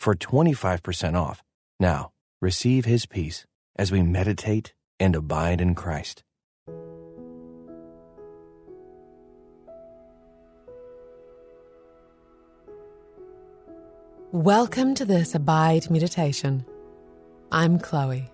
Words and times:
for 0.00 0.14
25% 0.14 1.14
off. 1.14 1.42
Now, 1.78 2.10
receive 2.40 2.86
his 2.86 3.04
peace 3.06 3.44
as 3.76 3.92
we 3.92 4.02
meditate 4.02 4.72
and 4.98 5.14
abide 5.14 5.60
in 5.60 5.74
Christ. 5.74 6.24
Welcome 14.32 14.94
to 14.94 15.04
this 15.04 15.34
Abide 15.34 15.90
meditation. 15.90 16.64
I'm 17.52 17.78
Chloe. 17.78 18.30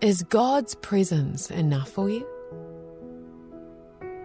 Is 0.00 0.22
God's 0.22 0.76
presence 0.76 1.50
enough 1.50 1.90
for 1.90 2.08
you? 2.08 2.26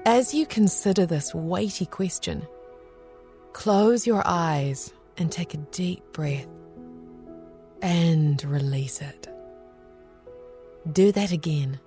As 0.05 0.34
you 0.34 0.45
consider 0.45 1.05
this 1.05 1.34
weighty 1.34 1.86
question, 1.86 2.48
close 3.53 4.05
your 4.05 4.22
eyes 4.26 4.94
and 5.20 5.32
take 5.32 5.54
a 5.54 5.58
deep 5.58 6.04
breath 6.14 6.48
and 7.82 8.44
release 8.44 9.02
it. 9.02 9.28
Do 10.92 11.12
that 11.12 11.31
again. 11.31 11.80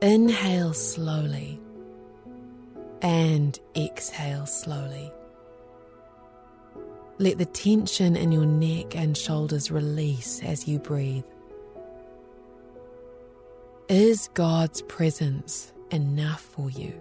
Inhale 0.00 0.72
slowly 0.74 1.60
and 3.02 3.58
exhale 3.76 4.46
slowly. 4.46 5.12
Let 7.18 7.38
the 7.38 7.46
tension 7.46 8.16
in 8.16 8.30
your 8.30 8.46
neck 8.46 8.94
and 8.96 9.16
shoulders 9.16 9.70
release 9.70 10.40
as 10.42 10.68
you 10.68 10.78
breathe. 10.78 11.24
Is 13.88 14.28
God's 14.34 14.82
presence 14.82 15.72
enough 15.90 16.40
for 16.40 16.70
you? 16.70 16.92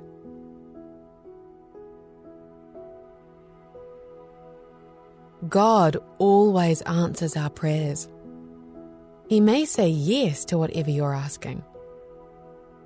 God 5.48 5.98
always 6.18 6.82
answers 6.82 7.38
our 7.38 7.50
prayers. 7.50 8.10
He 9.30 9.40
may 9.40 9.66
say 9.66 9.88
yes 9.88 10.46
to 10.46 10.58
whatever 10.58 10.90
you're 10.90 11.14
asking, 11.14 11.64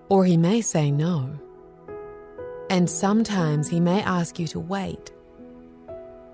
or 0.09 0.25
He 0.25 0.35
may 0.35 0.61
say 0.61 0.91
no. 0.91 1.29
And 2.69 2.89
sometimes 2.89 3.69
He 3.69 3.79
may 3.79 4.01
ask 4.01 4.37
you 4.37 4.47
to 4.47 4.59
wait. 4.59 5.11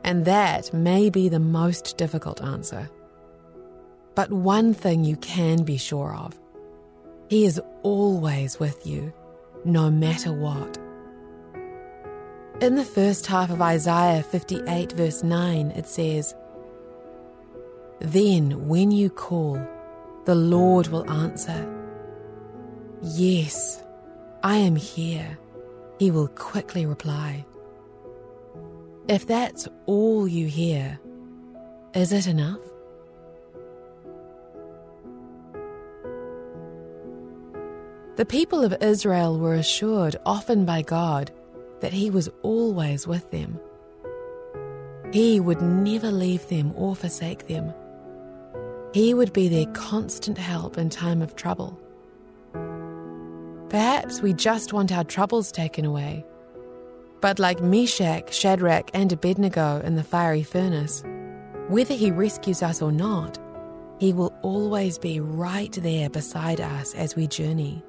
And 0.03 0.25
that 0.25 0.73
may 0.73 1.09
be 1.09 1.29
the 1.29 1.39
most 1.39 1.97
difficult 1.97 2.41
answer. 2.41 2.89
But 4.15 4.31
one 4.31 4.73
thing 4.73 5.03
you 5.03 5.17
can 5.17 5.63
be 5.63 5.77
sure 5.77 6.15
of 6.15 6.39
He 7.29 7.45
is 7.45 7.61
always 7.83 8.59
with 8.59 8.87
you, 8.87 9.13
no 9.65 9.91
matter 9.91 10.33
what. 10.33 10.79
In 12.59 12.73
the 12.73 12.83
first 12.83 13.27
half 13.27 13.51
of 13.51 13.61
Isaiah 13.61 14.23
58, 14.23 14.93
verse 14.93 15.21
9, 15.21 15.69
it 15.75 15.85
says, 15.85 16.33
Then 17.99 18.67
when 18.67 18.89
you 18.89 19.11
call, 19.11 19.61
the 20.25 20.33
Lord 20.33 20.87
will 20.87 21.07
answer. 21.07 21.71
Yes, 23.03 23.83
I 24.41 24.57
am 24.57 24.75
here, 24.75 25.37
he 25.99 26.09
will 26.09 26.29
quickly 26.29 26.87
reply. 26.87 27.45
If 29.07 29.27
that's 29.27 29.67
all 29.85 30.27
you 30.27 30.47
hear, 30.47 30.99
is 31.93 32.11
it 32.11 32.25
enough? 32.25 32.59
The 38.15 38.25
people 38.25 38.63
of 38.63 38.75
Israel 38.81 39.37
were 39.37 39.53
assured 39.53 40.15
often 40.25 40.65
by 40.65 40.81
God 40.81 41.31
that 41.81 41.93
He 41.93 42.09
was 42.09 42.29
always 42.41 43.07
with 43.07 43.29
them. 43.31 43.59
He 45.13 45.39
would 45.39 45.61
never 45.61 46.11
leave 46.11 46.47
them 46.49 46.73
or 46.75 46.95
forsake 46.95 47.47
them. 47.47 47.73
He 48.93 49.13
would 49.13 49.33
be 49.33 49.47
their 49.47 49.67
constant 49.73 50.37
help 50.37 50.77
in 50.77 50.89
time 50.89 51.21
of 51.21 51.35
trouble. 51.35 51.79
Perhaps 53.69 54.21
we 54.21 54.33
just 54.33 54.73
want 54.73 54.91
our 54.91 55.03
troubles 55.03 55.51
taken 55.51 55.85
away. 55.85 56.25
But 57.19 57.39
like 57.39 57.61
Meshach, 57.61 58.33
Shadrach, 58.33 58.89
and 58.93 59.11
Abednego 59.11 59.81
in 59.81 59.95
the 59.95 60.03
fiery 60.03 60.43
furnace, 60.43 61.03
whether 61.67 61.93
he 61.93 62.11
rescues 62.11 62.63
us 62.63 62.81
or 62.81 62.91
not, 62.91 63.37
he 63.99 64.13
will 64.13 64.33
always 64.41 64.97
be 64.97 65.19
right 65.19 65.71
there 65.71 66.09
beside 66.09 66.61
us 66.61 66.93
as 66.93 67.15
we 67.15 67.27
journey. 67.27 67.83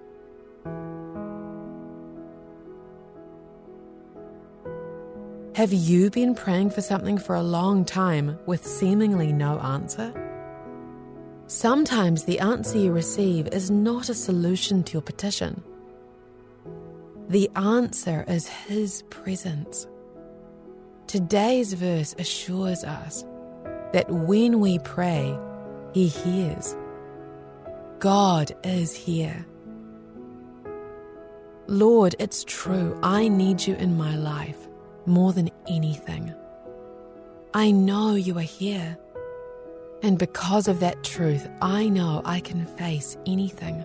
Have 5.59 5.73
you 5.73 6.09
been 6.09 6.37
praying 6.37 6.71
for 6.71 6.83
something 6.83 7.19
for 7.19 7.35
a 7.35 7.43
long 7.43 7.85
time 7.85 8.39
with 8.47 8.65
seemingly 8.65 9.33
no 9.33 9.59
answer? 9.59 10.15
Sometimes 11.49 12.23
the 12.23 12.39
answer 12.39 12.79
you 12.79 12.93
receive 12.93 13.49
is 13.49 13.69
not 13.69 14.09
a 14.09 14.15
solution 14.15 14.85
to 14.85 14.93
your 14.93 15.03
petition. 15.03 15.61
The 17.29 17.51
answer 17.57 18.25
is 18.29 18.47
His 18.47 19.03
presence. 19.11 19.89
Today's 21.09 21.73
verse 21.73 22.15
assures 22.21 22.85
us 22.85 23.25
that 23.93 24.09
when 24.09 24.61
we 24.61 24.79
pray, 24.79 25.37
He 25.93 26.07
hears. 26.07 26.77
God 27.99 28.53
is 28.63 28.95
here. 28.95 29.45
Lord, 31.67 32.15
it's 32.21 32.45
true, 32.45 32.97
I 33.03 33.27
need 33.27 33.67
you 33.67 33.75
in 33.75 33.99
my 33.99 34.15
life 34.15 34.68
more 35.09 35.33
than 35.33 35.51
anything. 35.69 36.35
I 37.55 37.71
know 37.71 38.15
you 38.15 38.37
are 38.39 38.43
here. 38.43 38.97
And 40.03 40.19
because 40.19 40.69
of 40.69 40.81
that 40.81 41.03
truth, 41.03 41.49
I 41.61 41.89
know 41.89 42.23
I 42.25 42.41
can 42.41 42.65
face 42.67 43.17
anything. 43.27 43.85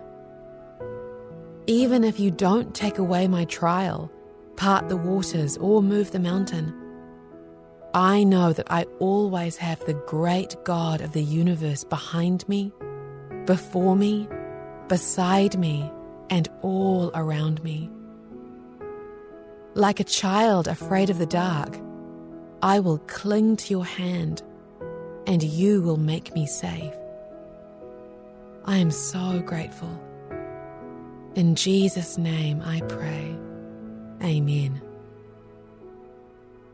Even 1.66 2.04
if 2.04 2.20
you 2.20 2.30
don't 2.30 2.76
take 2.76 2.98
away 2.98 3.28
my 3.28 3.46
trial, 3.46 4.12
part 4.58 4.90
the 4.90 4.98
waters, 4.98 5.58
or 5.58 5.82
move 5.82 6.12
the 6.12 6.20
mountain, 6.20 6.76
I 7.94 8.24
know 8.24 8.54
that 8.54 8.72
I 8.72 8.84
always 9.00 9.56
have 9.58 9.80
the 9.86 9.94
great 9.94 10.56
God 10.64 11.02
of 11.02 11.14
the 11.14 11.24
universe 11.24 11.84
behind 11.84 12.48
me, 12.50 12.72
before 13.46 13.96
me, 13.96 14.28
beside 14.88 15.58
me, 15.58 15.92
and 16.30 16.50
all 16.62 17.12
around 17.14 17.64
me. 17.64 17.90
Like 19.76 20.00
a 20.00 20.04
child 20.04 20.68
afraid 20.68 21.10
of 21.10 21.18
the 21.18 21.26
dark, 21.26 21.80
I 22.62 22.80
will 22.80 23.00
cling 23.00 23.58
to 23.58 23.72
your 23.72 23.86
hand, 23.86 24.44
and 25.26 25.42
you 25.42 25.82
will 25.82 25.98
make 25.98 26.36
me 26.36 26.46
safe. 26.46 26.94
I 28.66 28.78
am 28.78 28.92
so 28.92 29.42
grateful. 29.44 30.00
In 31.34 31.56
Jesus' 31.56 32.20
name 32.20 32.62
I 32.64 32.82
pray. 32.82 33.36
Amen. 34.22 34.80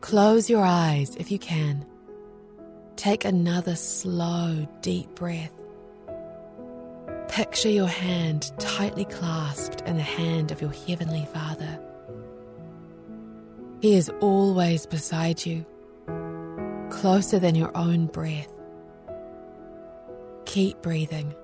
Close 0.02 0.50
your 0.50 0.62
eyes 0.62 1.16
if 1.16 1.30
you 1.30 1.38
can. 1.38 1.86
Take 2.96 3.24
another 3.24 3.76
slow, 3.76 4.68
deep 4.82 5.14
breath. 5.14 5.52
Picture 7.28 7.70
your 7.70 7.88
hand 7.88 8.52
tightly 8.58 9.06
clasped 9.06 9.80
in 9.82 9.96
the 9.96 10.02
hand 10.02 10.52
of 10.52 10.60
your 10.60 10.72
Heavenly 10.86 11.26
Father. 11.32 11.80
He 13.80 13.94
is 13.94 14.10
always 14.20 14.84
beside 14.84 15.46
you, 15.46 15.64
closer 16.90 17.38
than 17.38 17.54
your 17.54 17.74
own 17.74 18.06
breath. 18.06 18.52
Keep 20.44 20.82
breathing. 20.82 21.34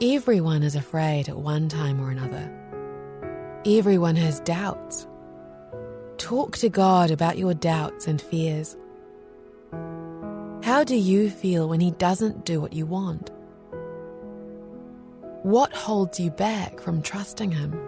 Everyone 0.00 0.62
is 0.62 0.74
afraid 0.74 1.28
at 1.28 1.36
one 1.36 1.68
time 1.68 2.00
or 2.00 2.10
another. 2.10 2.50
Everyone 3.66 4.16
has 4.16 4.40
doubts 4.40 5.06
Talk 6.24 6.56
to 6.56 6.70
God 6.70 7.10
about 7.10 7.36
your 7.36 7.52
doubts 7.52 8.06
and 8.06 8.18
fears. 8.18 8.78
How 10.62 10.82
do 10.82 10.96
you 10.96 11.28
feel 11.28 11.68
when 11.68 11.80
He 11.80 11.90
doesn't 11.90 12.46
do 12.46 12.62
what 12.62 12.72
you 12.72 12.86
want? 12.86 13.30
What 15.42 15.74
holds 15.74 16.18
you 16.18 16.30
back 16.30 16.80
from 16.80 17.02
trusting 17.02 17.50
Him? 17.52 17.78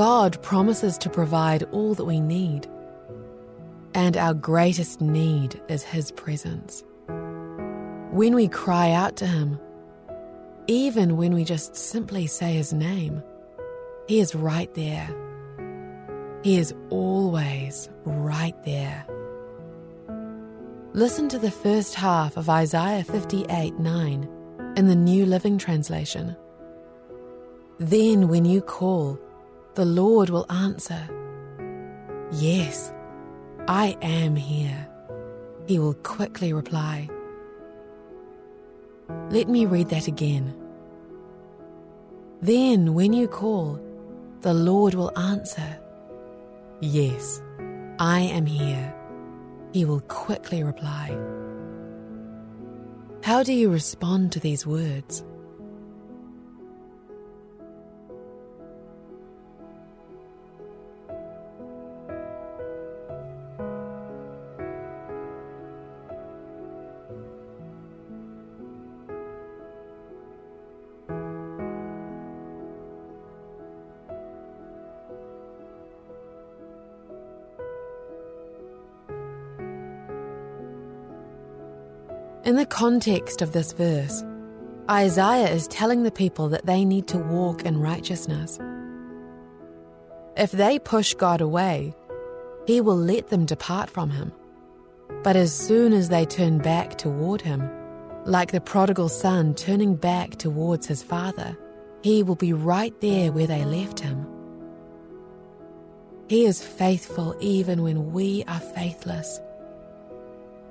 God 0.00 0.40
promises 0.40 0.96
to 0.96 1.10
provide 1.10 1.62
all 1.72 1.92
that 1.92 2.06
we 2.06 2.20
need, 2.20 2.66
and 3.92 4.16
our 4.16 4.32
greatest 4.32 5.02
need 5.02 5.60
is 5.68 5.82
His 5.82 6.10
presence. 6.10 6.82
When 8.10 8.34
we 8.34 8.48
cry 8.48 8.92
out 8.92 9.16
to 9.16 9.26
Him, 9.26 9.60
even 10.68 11.18
when 11.18 11.34
we 11.34 11.44
just 11.44 11.76
simply 11.76 12.26
say 12.26 12.54
His 12.54 12.72
name, 12.72 13.22
He 14.08 14.20
is 14.20 14.34
right 14.34 14.72
there. 14.72 15.06
He 16.44 16.56
is 16.56 16.72
always 16.88 17.90
right 18.06 18.56
there. 18.64 19.04
Listen 20.94 21.28
to 21.28 21.38
the 21.38 21.50
first 21.50 21.94
half 21.94 22.38
of 22.38 22.48
Isaiah 22.48 23.04
58 23.04 23.78
9 23.78 24.28
in 24.78 24.86
the 24.86 24.96
New 24.96 25.26
Living 25.26 25.58
Translation. 25.58 26.34
Then, 27.78 28.28
when 28.28 28.46
you 28.46 28.62
call, 28.62 29.20
the 29.74 29.84
Lord 29.84 30.30
will 30.30 30.46
answer, 30.50 31.00
Yes, 32.32 32.92
I 33.68 33.96
am 34.02 34.36
here. 34.36 34.88
He 35.66 35.78
will 35.78 35.94
quickly 35.94 36.52
reply. 36.52 37.08
Let 39.30 39.48
me 39.48 39.66
read 39.66 39.88
that 39.90 40.06
again. 40.08 40.54
Then, 42.42 42.94
when 42.94 43.12
you 43.12 43.28
call, 43.28 43.80
the 44.40 44.54
Lord 44.54 44.94
will 44.94 45.16
answer, 45.18 45.78
Yes, 46.80 47.42
I 47.98 48.20
am 48.20 48.46
here. 48.46 48.94
He 49.72 49.84
will 49.84 50.00
quickly 50.00 50.64
reply. 50.64 51.16
How 53.22 53.42
do 53.42 53.52
you 53.52 53.70
respond 53.70 54.32
to 54.32 54.40
these 54.40 54.66
words? 54.66 55.22
In 82.50 82.56
the 82.56 82.66
context 82.66 83.42
of 83.42 83.52
this 83.52 83.72
verse, 83.72 84.24
Isaiah 84.90 85.54
is 85.54 85.68
telling 85.68 86.02
the 86.02 86.10
people 86.10 86.48
that 86.48 86.66
they 86.66 86.84
need 86.84 87.06
to 87.06 87.18
walk 87.18 87.64
in 87.64 87.78
righteousness. 87.78 88.58
If 90.36 90.50
they 90.50 90.80
push 90.80 91.14
God 91.14 91.40
away, 91.40 91.94
He 92.66 92.80
will 92.80 92.96
let 92.96 93.28
them 93.28 93.46
depart 93.46 93.88
from 93.88 94.10
Him. 94.10 94.32
But 95.22 95.36
as 95.36 95.54
soon 95.54 95.92
as 95.92 96.08
they 96.08 96.26
turn 96.26 96.58
back 96.58 96.98
toward 96.98 97.40
Him, 97.40 97.70
like 98.24 98.50
the 98.50 98.60
prodigal 98.60 99.10
son 99.10 99.54
turning 99.54 99.94
back 99.94 100.30
towards 100.30 100.88
his 100.88 101.04
father, 101.04 101.56
He 102.02 102.24
will 102.24 102.34
be 102.34 102.52
right 102.52 103.00
there 103.00 103.30
where 103.30 103.46
they 103.46 103.64
left 103.64 104.00
Him. 104.00 104.26
He 106.28 106.46
is 106.46 106.64
faithful 106.64 107.36
even 107.38 107.84
when 107.84 108.10
we 108.10 108.42
are 108.48 108.58
faithless. 108.58 109.40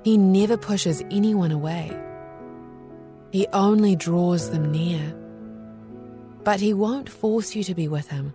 He 0.02 0.16
never 0.16 0.56
pushes 0.56 1.02
anyone 1.10 1.52
away. 1.52 1.96
He 3.32 3.46
only 3.52 3.96
draws 3.96 4.50
them 4.50 4.72
near. 4.72 5.14
But 6.42 6.60
He 6.60 6.72
won't 6.72 7.08
force 7.08 7.54
you 7.54 7.62
to 7.64 7.74
be 7.74 7.86
with 7.86 8.08
Him. 8.08 8.32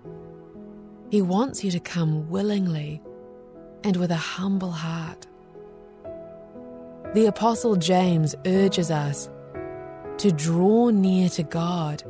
He 1.09 1.21
wants 1.21 1.63
you 1.63 1.71
to 1.71 1.79
come 1.79 2.29
willingly 2.29 3.01
and 3.83 3.97
with 3.97 4.11
a 4.11 4.15
humble 4.15 4.71
heart. 4.71 5.27
The 7.13 7.25
Apostle 7.27 7.75
James 7.75 8.35
urges 8.45 8.91
us 8.91 9.29
to 10.17 10.31
draw 10.31 10.89
near 10.89 11.29
to 11.29 11.43
God, 11.43 12.03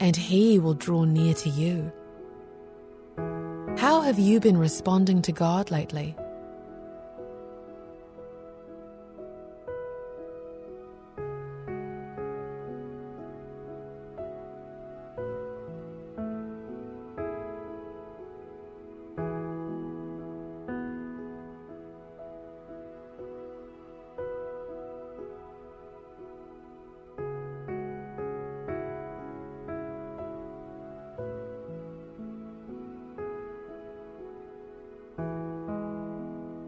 and 0.00 0.16
He 0.16 0.58
will 0.58 0.74
draw 0.74 1.04
near 1.04 1.34
to 1.34 1.48
you. 1.48 1.92
How 3.78 4.00
have 4.00 4.18
you 4.18 4.40
been 4.40 4.56
responding 4.56 5.22
to 5.22 5.32
God 5.32 5.70
lately? 5.70 6.16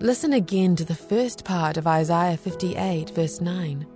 Listen 0.02 0.32
again 0.32 0.76
to 0.76 0.85
the 0.87 0.94
first 0.94 1.44
part 1.44 1.76
of 1.76 1.87
Isaiah 1.87 2.38
58, 2.38 3.11
verse 3.11 3.38
9. 3.38 3.87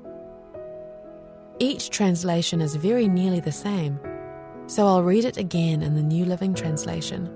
Each 1.59 1.89
translation 1.89 2.61
is 2.61 2.77
very 2.77 3.09
nearly 3.09 3.41
the 3.41 3.51
same, 3.51 3.99
so 4.67 4.87
I'll 4.87 5.03
read 5.03 5.25
it 5.25 5.39
again 5.39 5.81
in 5.81 5.95
the 5.95 6.03
New 6.03 6.27
Living 6.27 6.53
Translation. 6.53 7.31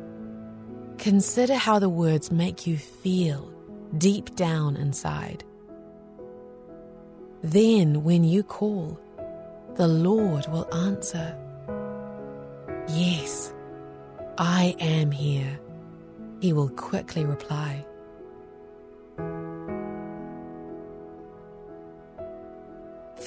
Consider 0.99 1.55
how 1.55 1.79
the 1.79 1.89
words 1.89 2.31
make 2.31 2.67
you 2.67 2.77
feel 2.77 3.51
deep 3.97 4.37
down 4.37 4.77
inside. 4.77 5.45
Then, 7.43 8.05
when 8.05 8.23
you 8.23 8.43
call, 8.43 9.01
the 9.77 9.89
Lord 9.89 10.47
will 10.49 10.69
answer 10.75 11.35
Yes, 12.91 13.51
I 14.37 14.77
am 14.79 15.11
here. 15.11 15.59
He 16.41 16.53
will 16.53 16.69
quickly 16.69 17.25
reply. 17.25 17.87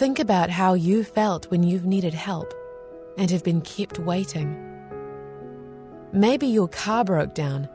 Think 0.02 0.18
about 0.18 0.50
how 0.50 0.74
you 0.74 1.04
felt 1.04 1.52
when 1.52 1.62
you've 1.62 1.86
needed 1.86 2.16
help 2.16 2.56
and 3.20 3.30
have 3.30 3.44
been 3.44 3.62
kept 3.62 4.00
waiting. 4.00 4.58
Maybe 6.12 6.48
your 6.48 6.68
car 6.70 7.04
broke 7.04 7.36
down 7.36 7.70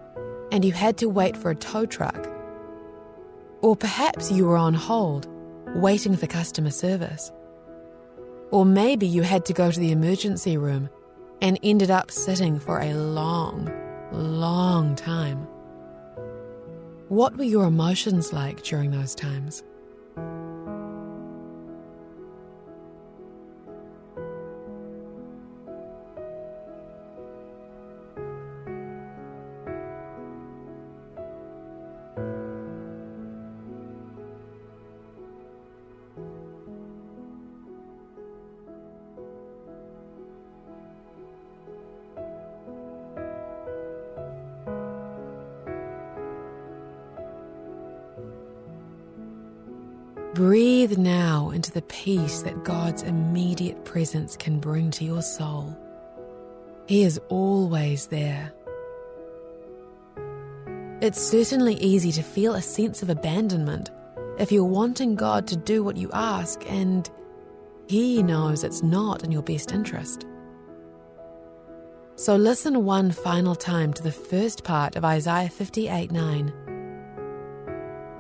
and 0.50 0.64
you 0.64 0.73
had 0.73 0.97
to 0.99 1.09
wait 1.09 1.37
for 1.37 1.52
a 1.52 1.54
tow 1.54 1.87
truck. 1.87 2.28
Or 3.61 3.76
perhaps 3.76 4.33
you 4.33 4.45
were 4.45 4.56
on 4.56 4.75
hold, 4.75 5.28
waiting 5.76 6.16
for 6.16 6.26
customer 6.26 6.73
service. 6.73 7.30
Or 8.50 8.64
maybe 8.64 9.06
you 9.06 9.23
had 9.23 9.45
to 9.45 9.52
go 9.52 9.71
to 9.71 9.78
the 9.78 9.92
emergency 9.92 10.56
room 10.56 10.88
and 11.40 11.61
ended 11.62 11.92
up 11.92 12.11
sitting 12.11 12.59
for 12.59 12.80
a 12.80 12.92
long, 12.95 13.73
long 14.11 14.97
time. 14.97 15.47
What 17.06 17.37
were 17.37 17.45
your 17.45 17.66
emotions 17.66 18.33
like 18.33 18.64
during 18.64 18.90
those 18.90 19.14
times? 19.14 19.62
Breathe 50.36 50.98
now 50.98 51.48
into 51.48 51.72
the 51.72 51.80
peace 51.80 52.42
that 52.42 52.62
God's 52.62 53.02
immediate 53.02 53.86
presence 53.86 54.36
can 54.36 54.60
bring 54.60 54.90
to 54.90 55.02
your 55.02 55.22
soul. 55.22 55.74
He 56.86 57.04
is 57.04 57.18
always 57.30 58.08
there. 58.08 58.52
It's 61.00 61.18
certainly 61.18 61.76
easy 61.76 62.12
to 62.12 62.22
feel 62.22 62.52
a 62.52 62.60
sense 62.60 63.02
of 63.02 63.08
abandonment 63.08 63.90
if 64.38 64.52
you're 64.52 64.62
wanting 64.62 65.14
God 65.14 65.46
to 65.46 65.56
do 65.56 65.82
what 65.82 65.96
you 65.96 66.10
ask 66.12 66.62
and 66.70 67.08
He 67.86 68.22
knows 68.22 68.62
it's 68.62 68.82
not 68.82 69.24
in 69.24 69.32
your 69.32 69.42
best 69.42 69.72
interest. 69.72 70.26
So 72.16 72.36
listen 72.36 72.84
one 72.84 73.10
final 73.10 73.54
time 73.54 73.94
to 73.94 74.02
the 74.02 74.12
first 74.12 74.64
part 74.64 74.96
of 74.96 75.04
Isaiah 75.06 75.48
58 75.48 76.10
9 76.10 76.65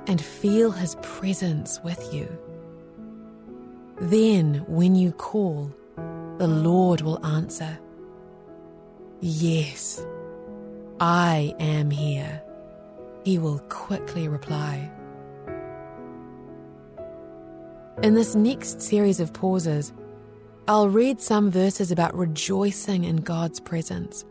and 0.06 0.20
feel 0.20 0.70
His 0.70 0.96
presence 1.02 1.80
with 1.82 2.12
you. 2.12 2.28
Then, 4.00 4.64
when 4.68 4.94
you 4.94 5.12
call, 5.12 5.72
the 6.38 6.46
Lord 6.46 7.00
will 7.00 7.24
answer, 7.24 7.78
Yes, 9.20 10.04
I 11.00 11.54
am 11.58 11.90
here. 11.90 12.42
He 13.24 13.38
will 13.38 13.58
quickly 13.70 14.28
reply. 14.28 14.90
In 18.02 18.14
this 18.14 18.34
next 18.34 18.82
series 18.82 19.20
of 19.20 19.32
pauses, 19.32 19.92
I'll 20.68 20.88
read 20.88 21.20
some 21.20 21.50
verses 21.50 21.90
about 21.90 22.14
rejoicing 22.14 23.04
in 23.04 23.16
God's 23.16 23.58
presence, 23.58 24.24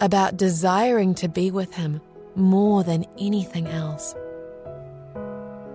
about 0.00 0.38
desiring 0.38 1.14
to 1.16 1.28
be 1.28 1.50
with 1.50 1.74
Him 1.74 2.00
more 2.34 2.82
than 2.82 3.04
anything 3.18 3.66
else. 3.66 4.14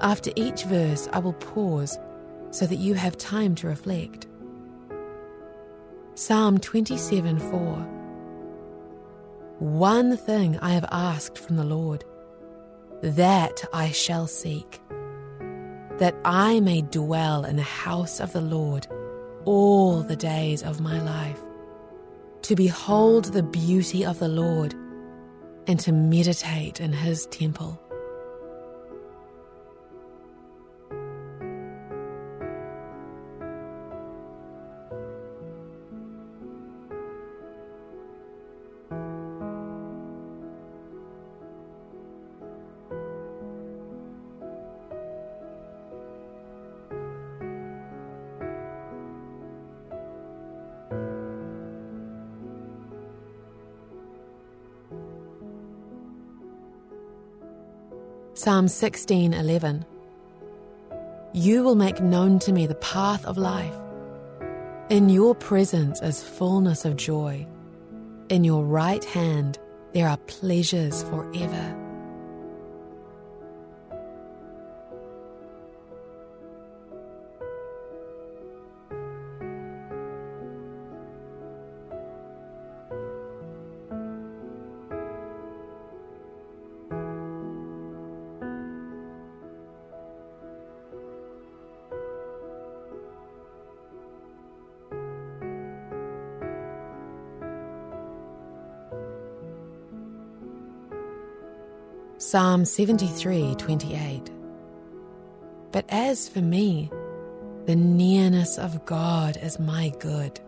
After 0.01 0.31
each 0.35 0.63
verse, 0.63 1.07
I 1.11 1.19
will 1.19 1.33
pause 1.33 1.99
so 2.51 2.65
that 2.65 2.77
you 2.77 2.93
have 2.95 3.17
time 3.17 3.55
to 3.55 3.67
reflect. 3.67 4.27
Psalm 6.15 6.57
27 6.57 7.39
4 7.39 7.75
One 9.59 10.17
thing 10.17 10.57
I 10.59 10.71
have 10.71 10.85
asked 10.91 11.37
from 11.37 11.57
the 11.57 11.63
Lord, 11.63 12.03
that 13.01 13.63
I 13.73 13.91
shall 13.91 14.27
seek 14.27 14.81
that 15.99 16.15
I 16.23 16.61
may 16.61 16.81
dwell 16.81 17.43
in 17.43 17.57
the 17.57 17.61
house 17.61 18.21
of 18.21 18.31
the 18.31 18.41
Lord 18.41 18.87
all 19.43 20.01
the 20.01 20.15
days 20.15 20.63
of 20.63 20.79
my 20.79 21.01
life, 21.01 21.39
to 22.43 22.55
behold 22.55 23.25
the 23.25 23.43
beauty 23.43 24.05
of 24.05 24.17
the 24.19 24.29
Lord 24.29 24.73
and 25.67 25.77
to 25.81 25.91
meditate 25.91 26.79
in 26.79 26.93
his 26.93 27.25
temple. 27.27 27.81
Psalm 58.41 58.67
16:11 58.67 59.83
You 61.33 61.61
will 61.61 61.75
make 61.75 62.01
known 62.01 62.39
to 62.39 62.53
me 62.53 62.67
the 62.67 62.75
path 62.75 63.25
of 63.25 63.37
life. 63.37 63.75
In 64.89 65.09
your 65.09 65.35
presence 65.35 66.01
is 66.01 66.23
fullness 66.23 66.85
of 66.85 66.95
joy. 66.95 67.45
In 68.29 68.45
your 68.45 68.63
right 68.63 69.03
hand 69.03 69.59
there 69.91 70.07
are 70.07 70.15
pleasures 70.39 71.03
forever. 71.03 71.88
Psalm 102.31 102.63
73:28 102.63 104.29
But 105.71 105.83
as 105.89 106.29
for 106.29 106.41
me, 106.41 106.91
the 107.65 107.75
nearness 107.75 108.59
of 108.59 108.85
God 108.85 109.35
is 109.41 109.59
my 109.59 109.91
good. 109.97 110.39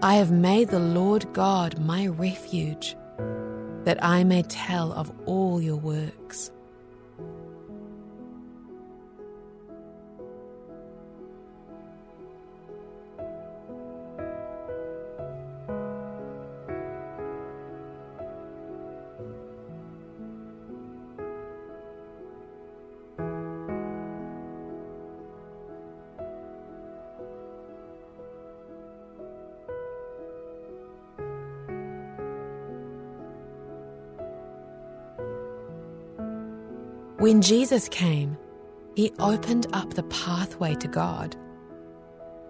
I 0.00 0.14
have 0.14 0.30
made 0.32 0.70
the 0.70 0.78
Lord 0.78 1.30
God 1.34 1.78
my 1.78 2.06
refuge, 2.06 2.96
that 3.84 4.02
I 4.02 4.24
may 4.24 4.44
tell 4.44 4.94
of 4.94 5.12
all 5.26 5.60
your 5.60 5.76
works. 5.76 6.50
When 37.18 37.40
Jesus 37.40 37.88
came, 37.88 38.36
he 38.94 39.10
opened 39.18 39.68
up 39.72 39.94
the 39.94 40.02
pathway 40.02 40.74
to 40.74 40.86
God. 40.86 41.34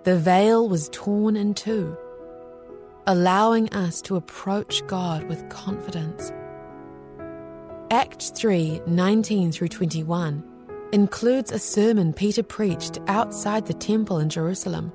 The 0.02 0.18
veil 0.18 0.68
was 0.68 0.88
torn 0.92 1.36
in 1.36 1.54
two, 1.54 1.96
allowing 3.06 3.72
us 3.72 4.02
to 4.02 4.16
approach 4.16 4.84
God 4.88 5.22
with 5.28 5.48
confidence. 5.50 6.32
Acts 7.92 8.30
3 8.30 8.80
19 8.88 9.52
through 9.52 9.68
21 9.68 10.42
includes 10.90 11.52
a 11.52 11.60
sermon 11.60 12.12
Peter 12.12 12.42
preached 12.42 12.98
outside 13.06 13.66
the 13.66 13.74
temple 13.74 14.18
in 14.18 14.28
Jerusalem. 14.28 14.92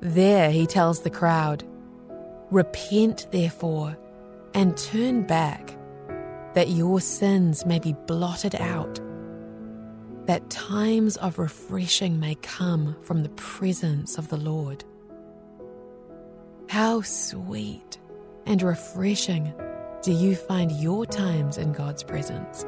There 0.00 0.50
he 0.50 0.66
tells 0.66 1.02
the 1.02 1.10
crowd, 1.10 1.62
Repent, 2.50 3.26
therefore, 3.32 3.98
and 4.54 4.78
turn 4.78 5.24
back 5.24 5.75
that 6.56 6.70
your 6.70 7.02
sins 7.02 7.66
may 7.66 7.78
be 7.78 7.92
blotted 8.06 8.54
out, 8.54 8.98
that 10.24 10.48
times 10.48 11.18
of 11.18 11.38
refreshing 11.38 12.18
may 12.18 12.34
come 12.36 12.96
from 13.02 13.22
the 13.22 13.28
presence 13.28 14.16
of 14.16 14.28
the 14.28 14.38
Lord. 14.38 14.82
How 16.70 17.02
sweet 17.02 17.98
and 18.46 18.62
refreshing 18.62 19.52
do 20.00 20.12
you 20.12 20.34
find 20.34 20.72
your 20.72 21.04
times 21.04 21.58
in 21.58 21.72
God's 21.72 22.02
presence? 22.02 22.64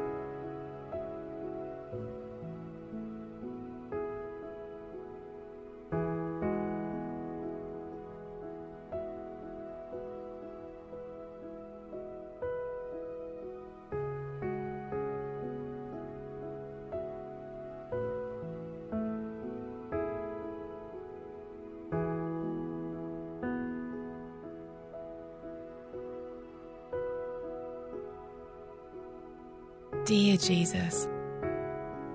Dear 30.09 30.37
Jesus, 30.37 31.07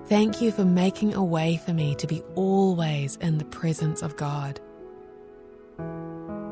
thank 0.07 0.41
you 0.41 0.51
for 0.51 0.65
making 0.65 1.13
a 1.13 1.23
way 1.23 1.55
for 1.55 1.71
me 1.71 1.95
to 1.95 2.05
be 2.05 2.21
always 2.35 3.15
in 3.21 3.37
the 3.37 3.45
presence 3.45 4.01
of 4.01 4.17
God. 4.17 4.59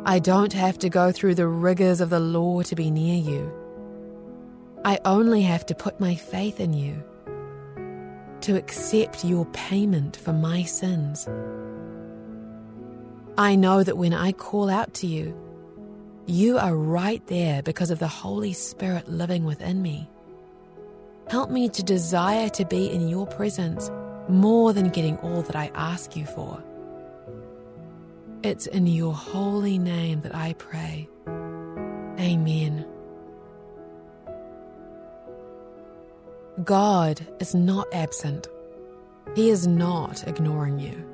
I 0.05 0.19
don't 0.19 0.53
have 0.53 0.79
to 0.79 0.89
go 0.89 1.11
through 1.11 1.35
the 1.35 1.49
rigors 1.49 1.99
of 1.99 2.11
the 2.11 2.21
law 2.21 2.61
to 2.61 2.75
be 2.75 2.89
near 2.89 3.17
you. 3.17 3.51
I 4.85 5.01
only 5.03 5.41
have 5.41 5.65
to 5.65 5.75
put 5.75 5.99
my 5.99 6.15
faith 6.15 6.61
in 6.61 6.71
you, 6.71 7.03
to 8.39 8.55
accept 8.55 9.25
your 9.25 9.45
payment 9.47 10.15
for 10.15 10.31
my 10.31 10.63
sins. 10.63 11.27
I 13.37 13.57
know 13.57 13.83
that 13.83 13.97
when 13.97 14.13
I 14.13 14.31
call 14.31 14.69
out 14.69 14.93
to 14.93 15.07
you, 15.07 15.37
you 16.25 16.57
are 16.57 16.73
right 16.73 17.27
there 17.27 17.61
because 17.61 17.91
of 17.91 17.99
the 17.99 18.07
Holy 18.07 18.53
Spirit 18.53 19.09
living 19.09 19.43
within 19.43 19.81
me 19.81 20.09
Help 21.29 21.49
me 21.49 21.69
to 21.69 21.83
desire 21.83 22.49
to 22.49 22.65
be 22.65 22.91
in 22.91 23.07
your 23.07 23.25
presence 23.25 23.89
more 24.27 24.73
than 24.73 24.89
getting 24.89 25.17
all 25.17 25.41
that 25.43 25.55
I 25.55 25.71
ask 25.75 26.15
you 26.15 26.25
for. 26.25 26.61
It's 28.43 28.67
in 28.67 28.87
your 28.87 29.13
holy 29.13 29.77
name 29.77 30.21
that 30.21 30.35
I 30.35 30.53
pray. 30.53 31.07
Amen. 32.19 32.85
God 36.63 37.25
is 37.39 37.55
not 37.55 37.87
absent. 37.93 38.47
He 39.35 39.49
is 39.49 39.65
not 39.65 40.27
ignoring 40.27 40.77
you. 40.77 41.09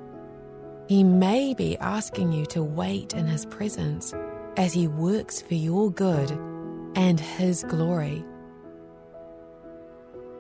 He 0.88 1.04
may 1.04 1.54
be 1.54 1.78
asking 1.78 2.34
you 2.34 2.46
to 2.48 2.63
wait 2.63 3.13
in 3.13 3.28
His 3.28 3.46
presence 3.46 4.13
as 4.58 4.74
He 4.74 4.88
works 4.88 5.42
for 5.42 5.54
your 5.54 5.92
good 5.92 6.32
and 6.96 7.20
His 7.20 7.63
glory. 7.63 8.25